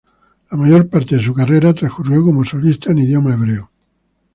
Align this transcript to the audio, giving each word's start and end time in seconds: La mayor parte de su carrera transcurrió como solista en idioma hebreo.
La 0.49 0.57
mayor 0.57 0.89
parte 0.89 1.13
de 1.13 1.19
su 1.21 1.31
carrera 1.31 1.75
transcurrió 1.75 2.23
como 2.23 2.43
solista 2.43 2.91
en 2.91 2.97
idioma 2.97 3.35
hebreo. 3.35 3.69